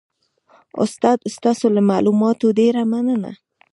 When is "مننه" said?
2.91-3.31